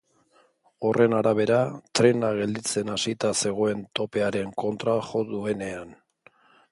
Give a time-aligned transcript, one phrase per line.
[0.87, 1.59] Horren arabera,
[1.99, 5.97] trena gelditzen hasita zegoen topearen kontra jo duenean.